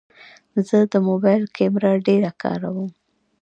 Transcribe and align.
زه 0.67 0.77
د 0.93 0.95
موبایل 1.07 1.43
کیمره 1.55 1.91
ډېره 2.07 2.31
کاروم. 2.41 2.89